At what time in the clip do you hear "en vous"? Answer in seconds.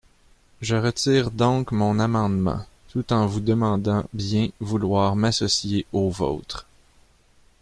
3.13-3.39